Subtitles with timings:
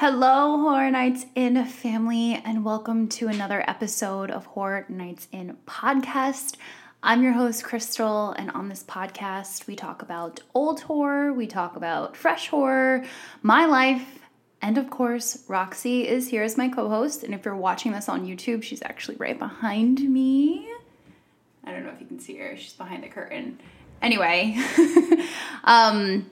[0.00, 6.56] Hello, Horror Nights in family, and welcome to another episode of Horror Nights in podcast.
[7.02, 11.76] I'm your host, Crystal, and on this podcast, we talk about old horror, we talk
[11.76, 13.04] about fresh horror,
[13.42, 14.20] my life,
[14.62, 17.22] and of course, Roxy is here as my co host.
[17.22, 20.66] And if you're watching this on YouTube, she's actually right behind me.
[21.62, 23.60] I don't know if you can see her, she's behind the curtain.
[24.00, 24.56] Anyway,
[25.64, 26.30] um,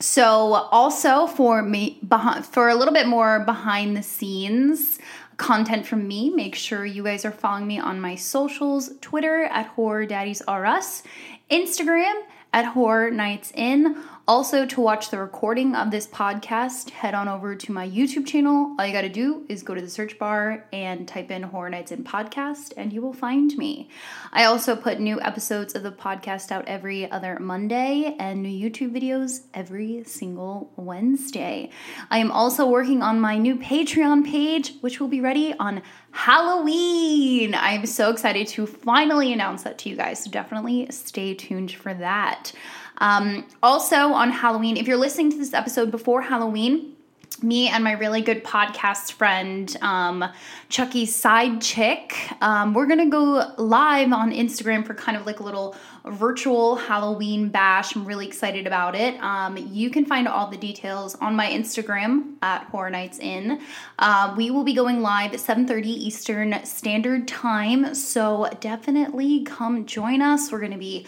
[0.00, 4.98] so also for me behind for a little bit more behind the scenes
[5.40, 9.66] content from me, make sure you guys are following me on my socials, Twitter at
[9.68, 11.02] Horror Daddies R Us,
[11.50, 12.12] Instagram
[12.52, 13.96] at Horror Nights In.
[14.30, 18.76] Also, to watch the recording of this podcast, head on over to my YouTube channel.
[18.78, 21.68] All you got to do is go to the search bar and type in Horror
[21.68, 23.88] Nights in Podcast, and you will find me.
[24.32, 28.92] I also put new episodes of the podcast out every other Monday and new YouTube
[28.92, 31.70] videos every single Wednesday.
[32.08, 37.56] I am also working on my new Patreon page, which will be ready on Halloween.
[37.56, 40.22] I'm so excited to finally announce that to you guys.
[40.22, 42.52] So definitely stay tuned for that.
[43.00, 46.96] Um, also, on Halloween, if you're listening to this episode before Halloween,
[47.42, 50.24] me and my really good podcast friend, um,
[50.68, 55.42] Chucky's side chick, um, we're gonna go live on Instagram for kind of like a
[55.42, 57.94] little virtual Halloween bash.
[57.94, 59.18] I'm really excited about it.
[59.22, 63.60] Um, you can find all the details on my Instagram at Horror Nights In.
[63.98, 70.20] Uh, we will be going live at 7:30 Eastern Standard Time, so definitely come join
[70.20, 70.52] us.
[70.52, 71.06] We're gonna be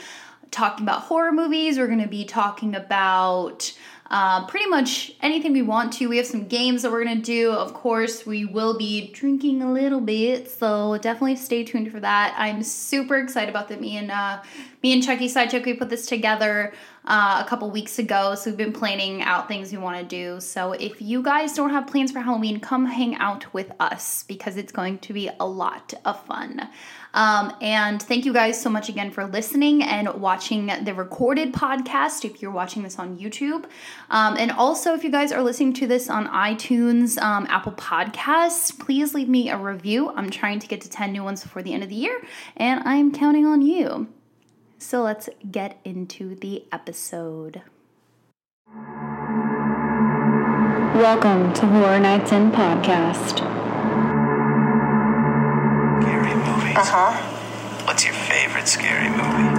[0.53, 1.79] talking about horror movies.
[1.79, 3.73] We're going to be talking about
[4.13, 6.07] uh, pretty much anything we want to.
[6.07, 7.51] We have some games that we're going to do.
[7.51, 12.35] Of course, we will be drinking a little bit, so definitely stay tuned for that.
[12.37, 13.81] I'm super excited about that.
[13.81, 14.43] Me and uh,
[14.83, 16.73] me and Chucky Sidechick, we put this together
[17.05, 20.41] uh, a couple weeks ago, so we've been planning out things we want to do.
[20.41, 24.57] So if you guys don't have plans for Halloween, come hang out with us because
[24.57, 26.69] it's going to be a lot of fun.
[27.15, 32.25] Um, and thank you guys so much again for listening and watching the recorded podcast
[32.25, 33.67] if you're watching this on YouTube.
[34.11, 38.77] Um, and also, if you guys are listening to this on iTunes, um, Apple Podcasts,
[38.77, 40.11] please leave me a review.
[40.11, 42.21] I'm trying to get to 10 new ones before the end of the year,
[42.57, 44.09] and I'm counting on you.
[44.83, 47.63] So let's get into the episode.
[50.99, 53.43] Welcome to Horror Nights In Podcast.
[56.75, 57.87] Uh huh.
[57.87, 59.52] What's your favorite scary movie?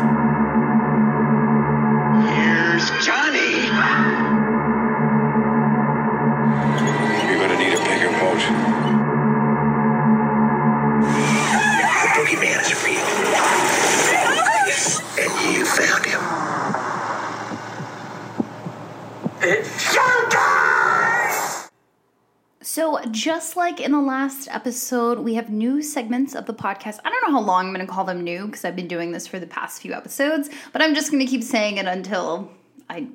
[23.12, 27.00] Just like in the last episode, we have new segments of the podcast.
[27.04, 29.12] I don't know how long I'm going to call them new because I've been doing
[29.12, 32.50] this for the past few episodes, but I'm just going to keep saying it until
[32.90, 33.08] I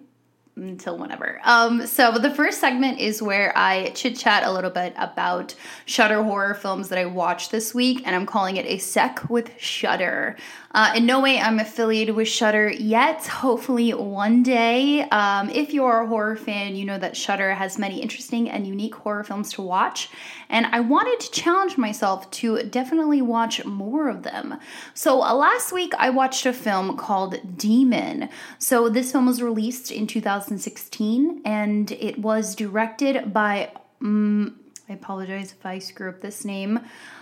[0.63, 1.41] until whenever.
[1.45, 5.55] Um, so the first segment is where I chit chat a little bit about
[5.87, 9.51] Shudder horror films that I watched this week, and I'm calling it a sec with
[9.59, 10.37] Shudder.
[10.73, 13.27] Uh, in no way I'm affiliated with Shudder yet.
[13.27, 15.03] Hopefully one day.
[15.09, 18.67] Um, if you are a horror fan, you know that Shudder has many interesting and
[18.67, 20.11] unique horror films to watch,
[20.49, 24.59] and I wanted to challenge myself to definitely watch more of them.
[24.95, 28.29] So uh, last week I watched a film called Demon.
[28.59, 30.07] So this film was released in
[30.49, 33.71] 2016, and it was directed by.
[34.01, 36.81] Um, I apologize if I screw up this name.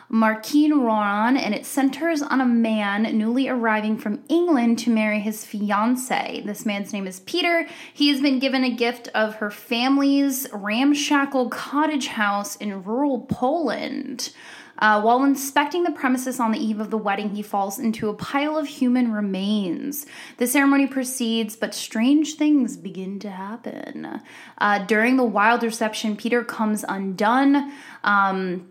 [0.08, 5.44] Marquine Roran, and it centers on a man newly arriving from England to marry his
[5.44, 6.42] fiancee.
[6.42, 7.66] This man's name is Peter.
[7.92, 14.32] He has been given a gift of her family's ramshackle cottage house in rural Poland.
[14.78, 18.14] Uh, while inspecting the premises on the eve of the wedding, he falls into a
[18.14, 20.06] pile of human remains.
[20.36, 24.20] The ceremony proceeds, but strange things begin to happen.
[24.58, 27.72] Uh, during the wild reception, Peter comes undone.
[28.04, 28.68] Um,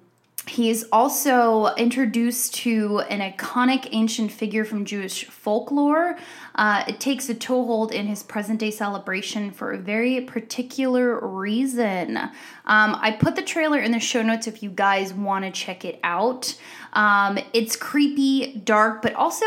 [0.48, 6.18] he is also introduced to an iconic ancient figure from Jewish folklore.
[6.54, 12.18] Uh, it takes a toehold in his present day celebration for a very particular reason.
[12.18, 12.32] Um,
[12.66, 16.00] I put the trailer in the show notes if you guys want to check it
[16.04, 16.56] out.
[16.94, 19.46] Um, it's creepy, dark, but also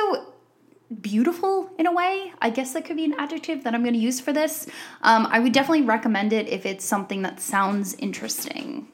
[1.00, 2.32] beautiful in a way.
[2.40, 4.66] I guess that could be an adjective that I'm going to use for this.
[5.02, 8.88] Um, I would definitely recommend it if it's something that sounds interesting.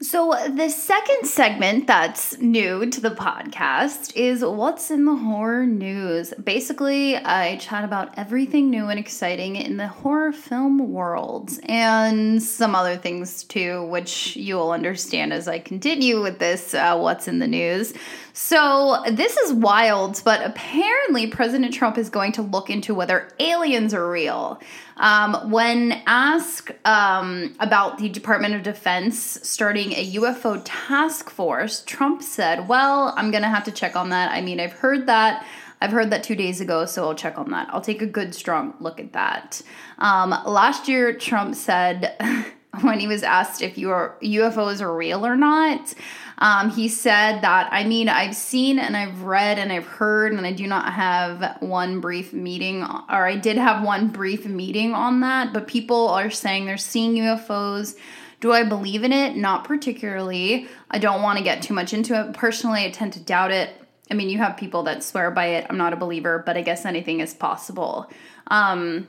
[0.00, 6.32] So, the second segment that's new to the podcast is What's in the Horror News.
[6.34, 12.76] Basically, I chat about everything new and exciting in the horror film world and some
[12.76, 17.48] other things too, which you'll understand as I continue with this uh, What's in the
[17.48, 17.92] News.
[18.40, 23.92] So, this is wild, but apparently, President Trump is going to look into whether aliens
[23.92, 24.60] are real.
[24.96, 32.22] Um, when asked um, about the Department of Defense starting a UFO task force, Trump
[32.22, 34.30] said, Well, I'm going to have to check on that.
[34.30, 35.44] I mean, I've heard that.
[35.80, 37.68] I've heard that two days ago, so I'll check on that.
[37.72, 39.60] I'll take a good, strong look at that.
[39.98, 42.14] Um, last year, Trump said,
[42.82, 45.94] when he was asked if UFOs are real or not,
[46.38, 50.46] um, he said that, I mean, I've seen and I've read and I've heard, and
[50.46, 55.20] I do not have one brief meeting, or I did have one brief meeting on
[55.20, 57.96] that, but people are saying they're seeing UFOs.
[58.40, 59.36] Do I believe in it?
[59.36, 60.68] Not particularly.
[60.92, 62.34] I don't want to get too much into it.
[62.34, 63.70] Personally, I tend to doubt it.
[64.08, 65.66] I mean, you have people that swear by it.
[65.68, 68.10] I'm not a believer, but I guess anything is possible.
[68.46, 69.08] Um,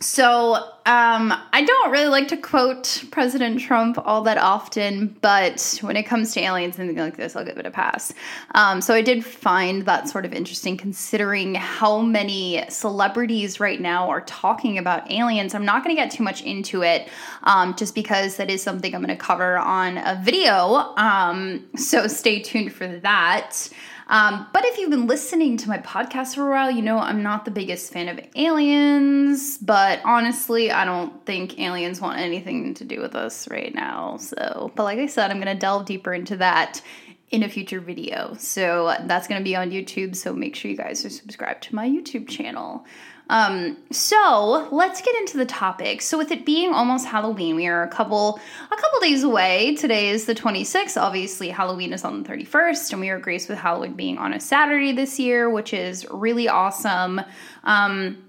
[0.00, 0.54] so
[0.86, 6.02] um, I don't really like to quote President Trump all that often, but when it
[6.02, 8.12] comes to aliens and things like this, I'll give it a pass.
[8.54, 14.10] Um, so I did find that sort of interesting considering how many celebrities right now
[14.10, 15.54] are talking about aliens.
[15.54, 17.08] I'm not going to get too much into it
[17.44, 20.92] um, just because that is something I'm going to cover on a video.
[20.96, 23.70] Um, so stay tuned for that.
[24.06, 27.22] Um, but if you've been listening to my podcast for a while, you know I'm
[27.22, 32.84] not the biggest fan of aliens, but honestly, I don't think aliens want anything to
[32.84, 34.18] do with us right now.
[34.18, 36.82] So, but like I said, I'm going to delve deeper into that
[37.30, 38.34] in a future video.
[38.38, 40.14] So that's going to be on YouTube.
[40.14, 42.84] So make sure you guys are subscribed to my YouTube channel.
[43.30, 46.02] Um, so let's get into the topic.
[46.02, 48.38] So with it being almost Halloween, we are a couple
[48.70, 49.74] a couple days away.
[49.76, 51.00] Today is the 26th.
[51.00, 54.40] Obviously, Halloween is on the 31st, and we are graced with Halloween being on a
[54.40, 57.20] Saturday this year, which is really awesome.
[57.64, 58.24] Um,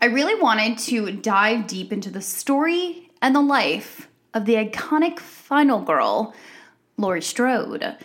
[0.00, 5.18] I really wanted to dive deep into the story and the life of the iconic
[5.18, 6.34] final girl,
[6.96, 7.96] Laurie Strode.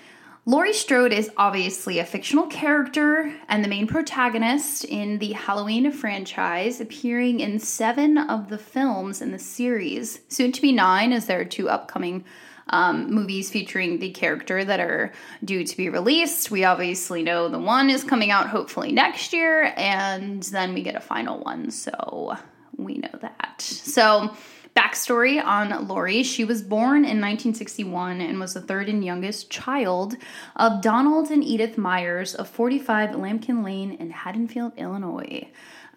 [0.46, 6.82] Laurie Strode is obviously a fictional character and the main protagonist in the Halloween franchise,
[6.82, 10.20] appearing in seven of the films in the series.
[10.28, 12.26] Soon to be nine, as there are two upcoming
[12.68, 15.14] um, movies featuring the character that are
[15.46, 16.52] due to be released.
[16.52, 20.96] We obviously know the one is coming out hopefully next year, and then we get
[20.96, 22.36] a final one, so
[22.76, 23.62] we know that.
[23.62, 24.36] So,
[24.76, 30.16] Backstory on Laurie she was born in 1961 and was the third and youngest child
[30.56, 35.48] of Donald and Edith Myers of 45 Lampkin Lane in Haddonfield, Illinois.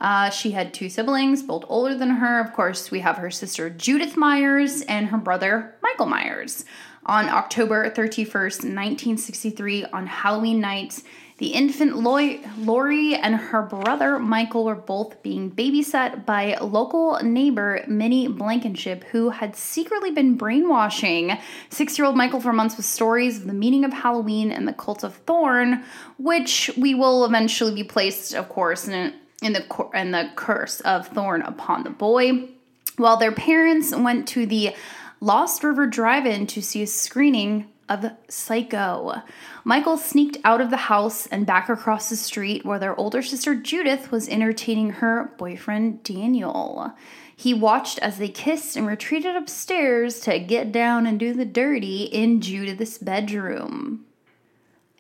[0.01, 2.41] Uh, she had two siblings, both older than her.
[2.41, 6.65] Of course, we have her sister Judith Myers and her brother Michael Myers.
[7.07, 11.03] On October 31st, 1963, on Halloween night,
[11.39, 18.27] the infant Laurie and her brother Michael were both being babysat by local neighbor Minnie
[18.27, 21.37] Blankenship, who had secretly been brainwashing
[21.69, 24.73] six year old Michael for months with stories of the meaning of Halloween and the
[24.73, 25.85] cult of Thorn,
[26.19, 29.13] which we will eventually be placed, of course, in,
[29.47, 32.49] in, the, in the curse of Thorn upon the boy.
[32.97, 34.75] While their parents went to the
[35.21, 39.23] Lost River Drive In to see a screening of Psycho.
[39.65, 43.55] Michael sneaked out of the house and back across the street where their older sister
[43.55, 46.93] Judith was entertaining her boyfriend Daniel.
[47.35, 52.05] He watched as they kissed and retreated upstairs to get down and do the dirty
[52.05, 54.07] in Judith's bedroom.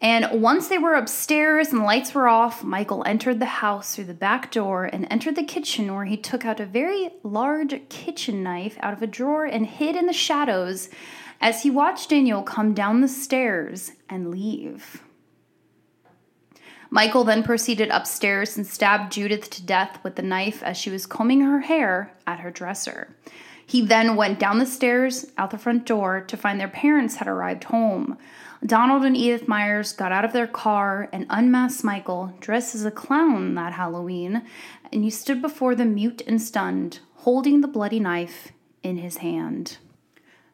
[0.02, 4.04] And once they were upstairs and the lights were off, Michael entered the house through
[4.04, 8.42] the back door and entered the kitchen where he took out a very large kitchen
[8.42, 10.90] knife out of a drawer and hid in the shadows
[11.40, 15.02] as he watched Daniel come down the stairs and leave.
[16.90, 21.06] Michael then proceeded upstairs and stabbed Judith to death with the knife as she was
[21.06, 23.16] combing her hair at her dresser.
[23.66, 27.26] He then went down the stairs out the front door to find their parents had
[27.26, 28.16] arrived home.
[28.64, 32.90] Donald and Edith Myers got out of their car and unmasked Michael, dressed as a
[32.90, 34.42] clown that Halloween,
[34.92, 39.78] and he stood before them mute and stunned, holding the bloody knife in his hand.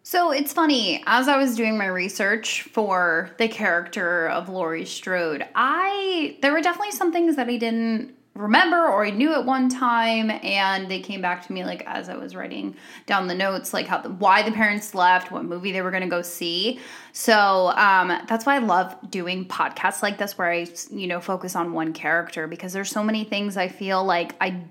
[0.02, 5.46] So it's funny, as I was doing my research for the character of Laurie Strode,
[5.54, 9.68] I there were definitely some things that I didn't remember or I knew at one
[9.68, 12.74] time and they came back to me like as I was writing
[13.06, 16.02] down the notes like how the, why the parents left, what movie they were going
[16.02, 16.80] to go see.
[17.12, 21.54] So um, that's why I love doing podcasts like this where I you know focus
[21.54, 24.64] on one character because there's so many things I feel like I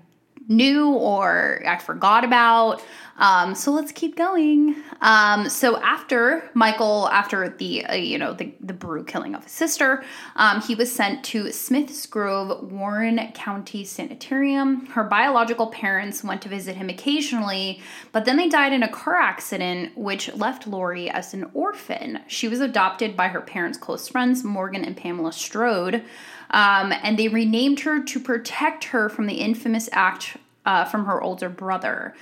[0.48, 2.82] knew or I forgot about.
[3.18, 4.76] Um, so let's keep going.
[5.00, 9.52] Um, so after Michael, after the uh, you know the the brew killing of his
[9.52, 10.02] sister,
[10.36, 14.86] um, he was sent to Smiths Grove, Warren County Sanitarium.
[14.86, 17.80] Her biological parents went to visit him occasionally,
[18.12, 22.20] but then they died in a car accident, which left Laurie as an orphan.
[22.26, 26.02] She was adopted by her parents' close friends, Morgan and Pamela Strode.
[26.52, 31.22] Um, and they renamed her to protect her from the infamous act uh, from her
[31.22, 32.14] older brother.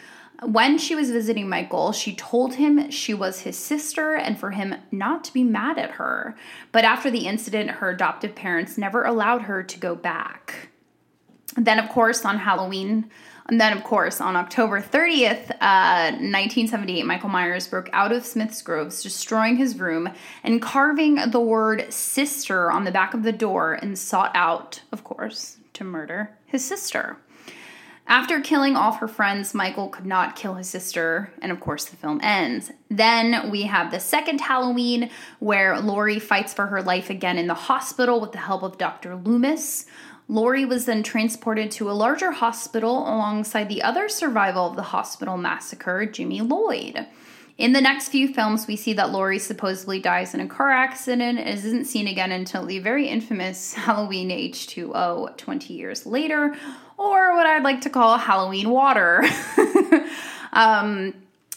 [0.42, 4.74] When she was visiting Michael, she told him she was his sister and for him
[4.90, 6.34] not to be mad at her.
[6.72, 10.70] But after the incident, her adoptive parents never allowed her to go back.
[11.56, 13.10] Then, of course, on Halloween,
[13.50, 18.62] and then, of course, on October 30th, uh, 1978, Michael Myers broke out of Smith's
[18.62, 20.08] Groves, destroying his room
[20.44, 25.02] and carving the word sister on the back of the door, and sought out, of
[25.02, 27.16] course, to murder his sister.
[28.06, 31.84] After killing all of her friends, Michael could not kill his sister, and of course,
[31.84, 32.70] the film ends.
[32.88, 37.54] Then we have the second Halloween, where Laurie fights for her life again in the
[37.54, 39.16] hospital with the help of Dr.
[39.16, 39.86] Loomis.
[40.30, 45.36] Laurie was then transported to a larger hospital alongside the other survival of the hospital
[45.36, 47.04] massacre, Jimmy Lloyd.
[47.58, 51.40] In the next few films, we see that Laurie supposedly dies in a car accident
[51.40, 56.54] and isn't seen again until the very infamous Halloween H2O 20 years later,
[56.96, 59.24] or what I'd like to call Halloween water.
[60.52, 61.12] um,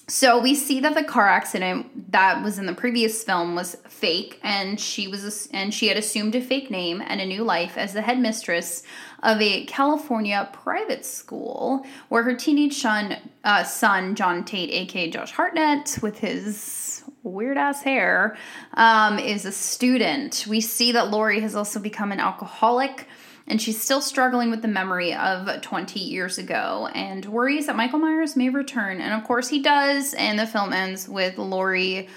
[0.08, 4.38] so we see that the car accident that was in the previous film was fake,
[4.44, 7.94] and she was and she had assumed a fake name and a new life as
[7.94, 8.84] the headmistress
[9.22, 15.32] of a California private school, where her teenage son, uh, son John Tate, aka Josh
[15.32, 18.36] Hartnett, with his weird ass hair,
[18.74, 20.46] um, is a student.
[20.50, 23.08] We see that Laurie has also become an alcoholic
[23.48, 28.00] and she's still struggling with the memory of 20 years ago and worries that Michael
[28.00, 29.02] Myers may return.
[29.02, 32.08] And of course, he does, and the film ends with Laurie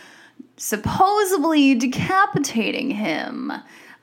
[0.57, 3.53] supposedly decapitating him.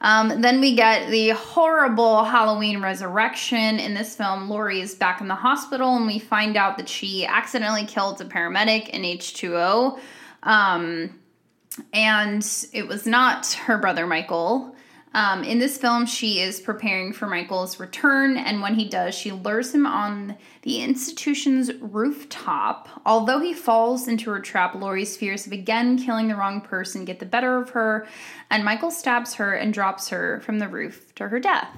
[0.01, 3.79] Um, then we get the horrible Halloween resurrection.
[3.79, 7.25] In this film, Laurie is back in the hospital, and we find out that she
[7.25, 9.97] accidentally killed a paramedic in H2O.
[10.43, 11.19] Um,
[11.93, 14.72] and it was not her brother Michael.
[15.15, 19.31] Um, in this film, she is preparing for Michael's return, and when he does, she
[19.31, 22.89] lures him on the institution's rooftop.
[23.05, 27.19] Although he falls into her trap, Laurie's fears of again killing the wrong person get
[27.19, 28.07] the better of her,
[28.49, 31.77] and Michael stabs her and drops her from the roof to her death.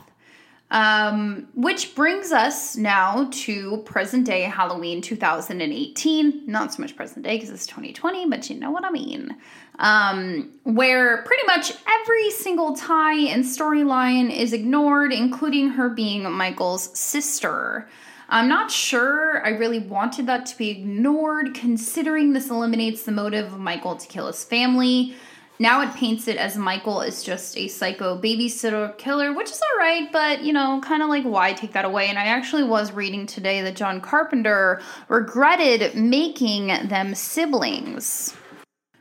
[0.72, 6.44] Um, which brings us now to present day Halloween 2018.
[6.48, 9.38] Not so much present day because it's 2020, but you know what I mean.
[9.78, 16.98] Um, where pretty much every single tie and storyline is ignored, including her being Michael's
[16.98, 17.88] sister.
[18.30, 23.54] I'm not sure I really wanted that to be ignored, considering this eliminates the motive
[23.54, 25.16] of Michael to kill his family.
[25.58, 30.12] Now it paints it as Michael is just a psycho babysitter killer, which is alright,
[30.12, 32.08] but you know, kind of like why take that away?
[32.08, 38.36] And I actually was reading today that John Carpenter regretted making them siblings.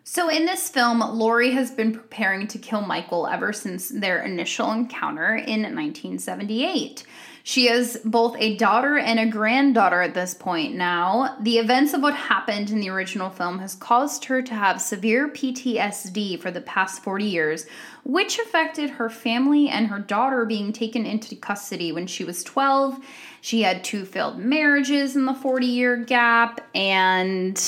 [0.06, 4.70] So, in this film, Laurie has been preparing to kill Michael ever since their initial
[4.70, 7.04] encounter in 1978.
[7.42, 11.38] She is both a daughter and a granddaughter at this point now.
[11.40, 15.28] The events of what happened in the original film has caused her to have severe
[15.28, 17.66] PTSD for the past 40 years,
[18.04, 22.98] which affected her family and her daughter being taken into custody when she was 12.
[23.40, 27.58] She had two failed marriages in the 40 year gap, and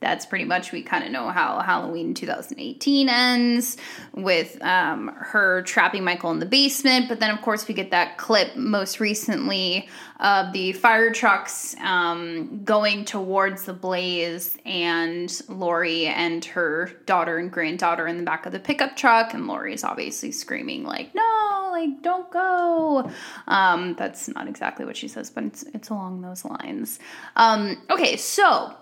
[0.00, 3.76] that's pretty much we kind of know how Halloween 2018 ends
[4.14, 7.08] with um, her trapping Michael in the basement.
[7.08, 9.88] But then, of course, we get that clip most recently
[10.20, 17.50] of the fire trucks um, going towards the blaze, and Laurie and her daughter and
[17.50, 21.68] granddaughter in the back of the pickup truck, and Laurie is obviously screaming like, "No,
[21.72, 23.10] like don't go."
[23.48, 26.98] Um, that's not exactly what she says, but it's it's along those lines.
[27.36, 28.74] Um, okay, so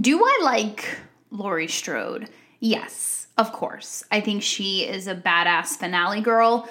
[0.00, 0.98] do I like
[1.30, 2.28] Laurie Strode?
[2.60, 4.04] Yes, of course.
[4.10, 6.68] I think she is a badass finale girl,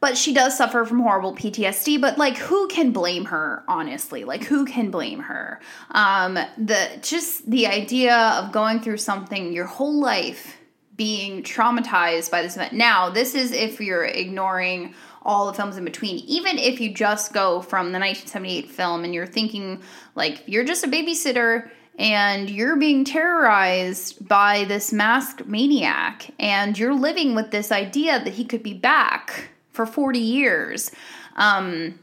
[0.00, 2.00] but she does suffer from horrible PTSD.
[2.00, 3.64] But like, who can blame her?
[3.68, 5.60] Honestly, like, who can blame her?
[5.92, 10.58] Um, the just the idea of going through something your whole life
[10.96, 12.72] being traumatized by this event.
[12.72, 16.18] Now, this is if you're ignoring all the films in between.
[16.20, 19.82] Even if you just go from the 1978 film and you're thinking
[20.14, 26.94] like you're just a babysitter and you're being terrorized by this masked maniac and you're
[26.94, 30.90] living with this idea that he could be back for 40 years
[31.36, 31.98] um,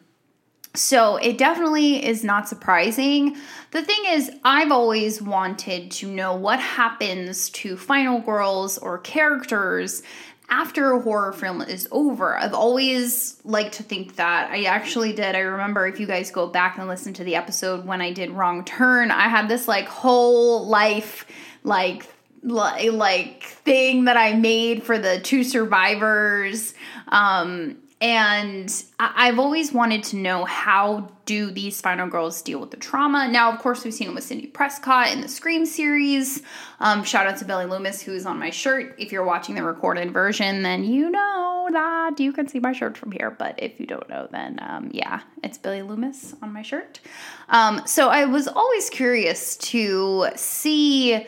[0.75, 3.37] So it definitely is not surprising.
[3.71, 10.01] The thing is, I've always wanted to know what happens to final girls or characters
[10.49, 12.37] after a horror film is over.
[12.37, 14.51] I've always liked to think that.
[14.51, 15.35] I actually did.
[15.35, 18.31] I remember if you guys go back and listen to the episode when I did
[18.31, 21.25] Wrong Turn, I had this like whole life
[21.63, 22.05] like
[22.43, 26.73] like thing that I made for the two survivors.
[27.07, 32.77] Um and I've always wanted to know how do these final girls deal with the
[32.77, 33.29] trauma.
[33.29, 36.41] Now, of course, we've seen it with Sidney Prescott in the Scream series.
[36.81, 38.95] Um, shout out to Billy Loomis, who's on my shirt.
[38.97, 42.97] If you're watching the recorded version, then you know that you can see my shirt
[42.97, 43.31] from here.
[43.31, 46.99] But if you don't know, then um, yeah, it's Billy Loomis on my shirt.
[47.47, 51.25] Um, so I was always curious to see,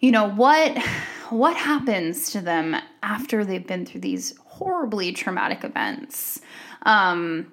[0.00, 0.76] you know, what
[1.30, 6.40] what happens to them after they've been through these horribly traumatic events.
[6.82, 7.50] Um,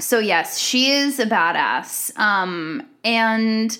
[0.00, 2.18] so yes, she is a badass.
[2.18, 3.76] Um, and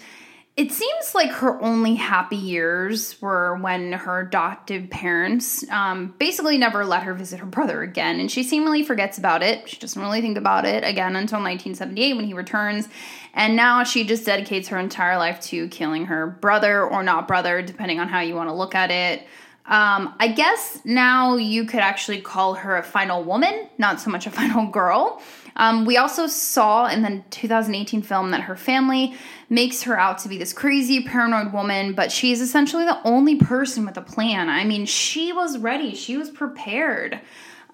[0.55, 6.85] it seems like her only happy years were when her adoptive parents um, basically never
[6.85, 8.21] let her visit her brother again.
[8.21, 9.67] And she seemingly forgets about it.
[9.67, 12.87] She doesn't really think about it again until 1978 when he returns.
[13.33, 17.63] And now she just dedicates her entire life to killing her brother or not brother,
[17.63, 19.27] depending on how you want to look at it.
[19.65, 24.27] Um, I guess now you could actually call her a final woman, not so much
[24.27, 25.23] a final girl.
[25.55, 29.15] Um, we also saw in the 2018 film that her family
[29.51, 33.85] makes her out to be this crazy, paranoid woman, but she's essentially the only person
[33.85, 34.49] with a plan.
[34.49, 37.21] I mean, she was ready, she was prepared.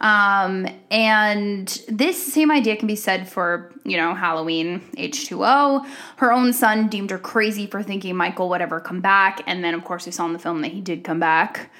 [0.00, 5.86] Um, and this same idea can be said for, you know, Halloween H2O.
[6.16, 9.42] Her own son deemed her crazy for thinking Michael would ever come back.
[9.46, 11.70] And then, of course, we saw in the film that he did come back.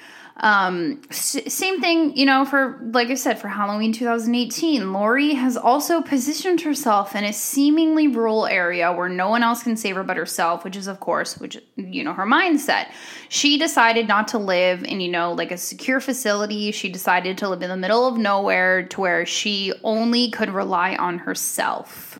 [0.41, 5.57] Um, s- same thing, you know, for like I said, for Halloween 2018, Laurie has
[5.57, 10.03] also positioned herself in a seemingly rural area where no one else can save her
[10.03, 12.87] but herself, which is, of course, which you know, her mindset.
[13.27, 16.71] She decided not to live in, you know, like a secure facility.
[16.71, 20.95] She decided to live in the middle of nowhere to where she only could rely
[20.95, 22.19] on herself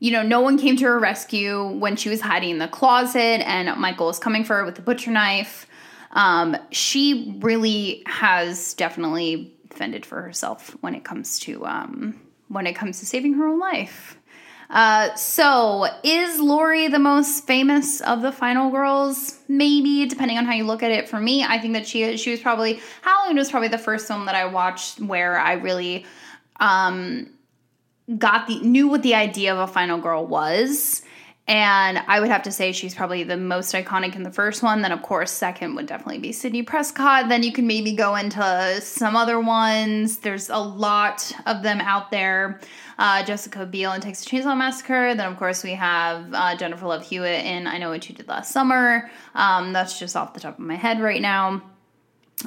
[0.00, 3.46] you know, no one came to her rescue when she was hiding in the closet
[3.46, 5.66] and Michael was coming for her with the butcher knife.
[6.12, 12.74] Um, she really has definitely fended for herself when it comes to um, when it
[12.74, 14.16] comes to saving her own life.
[14.70, 19.40] Uh, so, is Laurie the most famous of the final girls?
[19.48, 21.08] Maybe, depending on how you look at it.
[21.08, 24.26] For me, I think that she she was probably Halloween was probably the first film
[24.26, 26.06] that I watched where I really
[26.60, 27.30] um,
[28.16, 31.02] got the knew what the idea of a final girl was
[31.50, 34.82] and I would have to say she's probably the most iconic in the first one.
[34.82, 37.28] Then, of course, second would definitely be Sidney Prescott.
[37.28, 40.18] Then you can maybe go into some other ones.
[40.18, 42.60] There's a lot of them out there.
[43.00, 45.16] Uh, Jessica Biel in Texas Chainsaw Massacre.
[45.16, 48.28] Then, of course, we have uh, Jennifer Love Hewitt in I Know What You Did
[48.28, 49.10] Last Summer.
[49.34, 51.62] Um, that's just off the top of my head right now.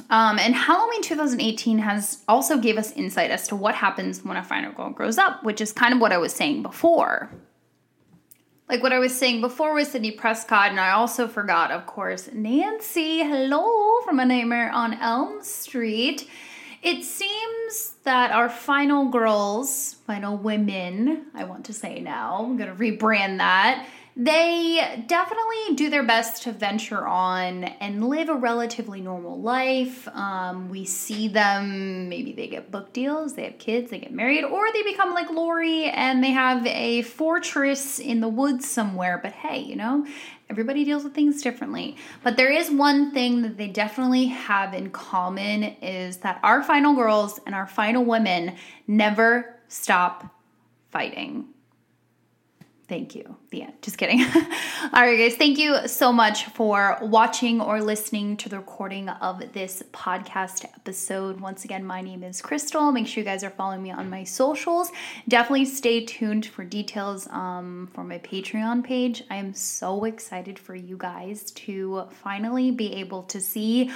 [0.08, 4.42] Um, and Halloween 2018 has also gave us insight as to what happens when a
[4.42, 7.30] final girl grows up, which is kind of what I was saying before
[8.68, 12.30] like what I was saying before with Sidney Prescott, and I also forgot, of course,
[12.32, 16.28] Nancy, hello, from A Nightmare on Elm Street.
[16.82, 22.74] It seems that our final girls, final women, I want to say now, I'm gonna
[22.74, 29.40] rebrand that, they definitely do their best to venture on and live a relatively normal
[29.40, 30.06] life.
[30.08, 34.44] Um, we see them, maybe they get book deals, they have kids, they get married,
[34.44, 39.18] or they become like Laurie and they have a fortress in the woods somewhere.
[39.20, 40.06] But hey, you know,
[40.48, 41.96] everybody deals with things differently.
[42.22, 46.94] But there is one thing that they definitely have in common is that our final
[46.94, 48.54] girls and our final women
[48.86, 50.32] never stop
[50.92, 51.48] fighting.
[52.86, 53.36] Thank you.
[53.50, 53.72] The end.
[53.80, 54.20] Just kidding.
[54.92, 55.36] All right, guys.
[55.36, 61.40] Thank you so much for watching or listening to the recording of this podcast episode.
[61.40, 62.92] Once again, my name is Crystal.
[62.92, 64.92] Make sure you guys are following me on my socials.
[65.28, 69.24] Definitely stay tuned for details um, for my Patreon page.
[69.30, 73.90] I am so excited for you guys to finally be able to see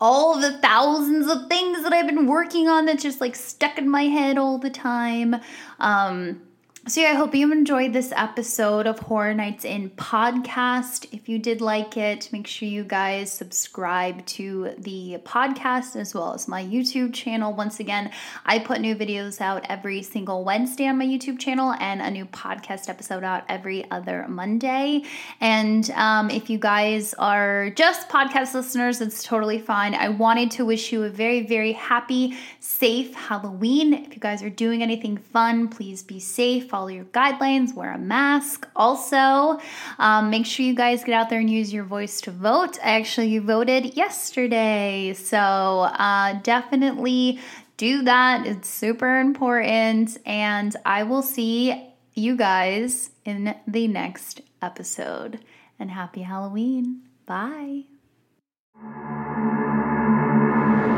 [0.00, 3.86] all the thousands of things that I've been working on that's just like stuck in
[3.86, 5.36] my head all the time.
[5.78, 6.40] Um,
[6.86, 11.06] so, yeah, I hope you enjoyed this episode of Horror Nights in podcast.
[11.12, 16.32] If you did like it, make sure you guys subscribe to the podcast as well
[16.32, 17.52] as my YouTube channel.
[17.52, 18.10] Once again,
[18.46, 22.24] I put new videos out every single Wednesday on my YouTube channel and a new
[22.24, 25.02] podcast episode out every other Monday.
[25.38, 29.94] And um, if you guys are just podcast listeners, it's totally fine.
[29.94, 33.92] I wanted to wish you a very, very happy, safe Halloween.
[33.92, 37.98] If you guys are doing anything fun, please be safe follow your guidelines, wear a
[37.98, 38.66] mask.
[38.76, 39.60] Also,
[39.98, 42.78] um, make sure you guys get out there and use your voice to vote.
[42.82, 47.40] I actually voted yesterday, so uh, definitely
[47.76, 48.46] do that.
[48.46, 55.40] It's super important, and I will see you guys in the next episode.
[55.78, 57.02] And happy Halloween.
[57.26, 57.84] Bye.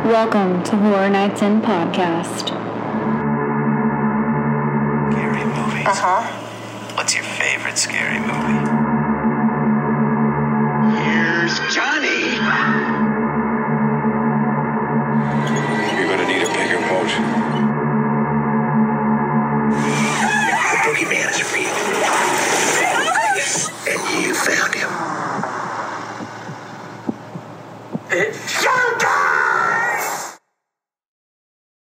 [0.05, 2.62] Welcome to Horror Nights In Podcast.
[5.85, 5.99] Movies.
[5.99, 6.95] Uh huh.
[6.97, 8.62] What's your favorite scary movie?